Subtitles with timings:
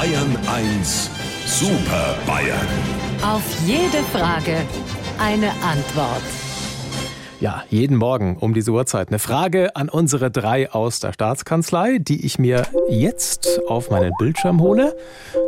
[0.00, 1.10] Bayern 1
[1.44, 2.66] Super Bayern.
[3.22, 4.56] Auf jede Frage
[5.18, 6.22] eine Antwort.
[7.38, 12.24] Ja, jeden Morgen um diese Uhrzeit eine Frage an unsere drei aus der Staatskanzlei, die
[12.24, 14.96] ich mir jetzt auf meinen Bildschirm hole.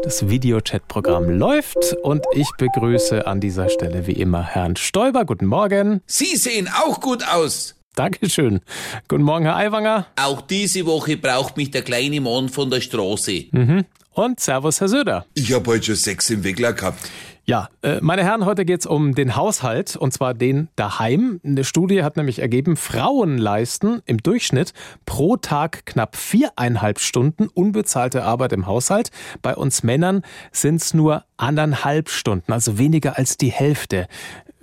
[0.03, 5.25] Das Videochat-Programm läuft und ich begrüße an dieser Stelle wie immer Herrn Stoiber.
[5.25, 6.03] Guten Morgen.
[6.05, 7.75] Sie sehen auch gut aus.
[7.95, 8.61] Dankeschön.
[9.07, 10.07] Guten Morgen, Herr Aiwanger.
[10.17, 13.45] Auch diese Woche braucht mich der kleine Mann von der Straße.
[13.51, 13.85] Mhm.
[14.13, 15.27] Und Servus, Herr Söder.
[15.35, 17.11] Ich habe heute schon sechs im Weckler gehabt.
[17.45, 21.41] Ja, äh, meine Herren, heute geht's um den Haushalt und zwar den daheim.
[21.45, 24.73] Eine Studie hat nämlich ergeben, Frauen leisten im Durchschnitt
[25.05, 29.11] pro Tag knapp viereinhalb Stunden unbezahlte Arbeit im Haushalt.
[29.43, 34.07] Bei uns Männern sind's nur anderthalb Stunden, also weniger als die Hälfte.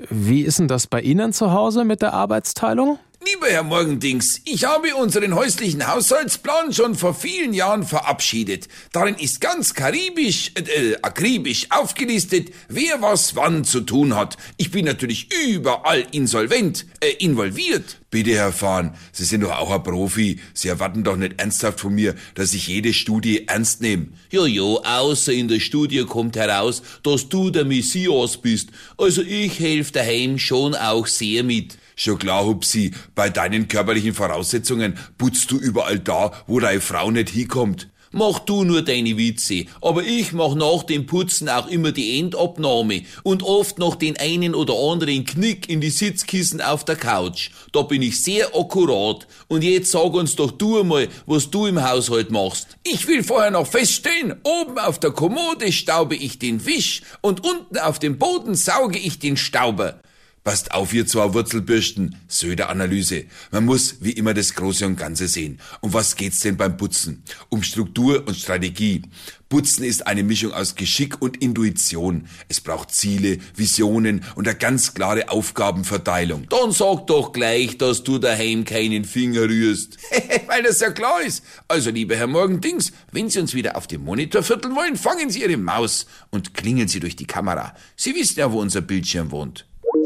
[0.09, 2.97] Wie ist denn das bei Ihnen zu Hause mit der Arbeitsteilung?
[3.33, 8.67] Lieber Herr Morgendings, ich habe unseren häuslichen Haushaltsplan schon vor vielen Jahren verabschiedet.
[8.91, 14.37] Darin ist ganz karibisch, äh, akribisch aufgelistet, wer was wann zu tun hat.
[14.57, 17.99] Ich bin natürlich überall insolvent, äh, involviert.
[18.09, 20.39] Bitte, Herr Fahn, Sie sind doch auch ein Profi.
[20.53, 24.07] Sie erwarten doch nicht ernsthaft von mir, dass ich jede Studie ernst nehme.
[24.31, 28.69] Jojo, außer in der Studie kommt heraus, dass du der Messias bist.
[28.97, 31.77] Also ich helfe daheim schon auch sehr mit.
[32.01, 37.27] Schon klar, Hupsi, bei deinen körperlichen Voraussetzungen putzt du überall da, wo deine Frau nicht
[37.27, 37.89] hinkommt.
[38.13, 43.01] Mach du nur deine Witze, aber ich mach nach dem Putzen auch immer die Endabnahme
[43.23, 47.49] und oft noch den einen oder anderen Knick in die Sitzkissen auf der Couch.
[47.73, 49.27] Da bin ich sehr akkurat.
[49.49, 52.77] Und jetzt sag uns doch du einmal, was du im Haushalt machst.
[52.85, 57.77] Ich will vorher noch feststellen, oben auf der Kommode staube ich den Wisch und unten
[57.77, 59.99] auf dem Boden sauge ich den Stauber.
[60.43, 62.15] Passt auf, ihr zwei Wurzelbürsten.
[62.27, 63.25] Söder-Analyse.
[63.51, 65.59] Man muss wie immer das Große und Ganze sehen.
[65.81, 67.23] Um was geht's denn beim Putzen?
[67.49, 69.01] Um Struktur und Strategie.
[69.49, 72.27] Putzen ist eine Mischung aus Geschick und Intuition.
[72.47, 76.47] Es braucht Ziele, Visionen und eine ganz klare Aufgabenverteilung.
[76.49, 79.97] Dann sag doch gleich, dass du daheim keinen Finger rührst.
[80.47, 81.43] Weil das ja klar ist.
[81.67, 85.41] Also, lieber Herr Morgendings, wenn Sie uns wieder auf dem Monitor vierteln wollen, fangen Sie
[85.41, 87.75] Ihre Maus und klingeln Sie durch die Kamera.
[87.95, 89.65] Sie wissen ja, wo unser Bildschirm wohnt.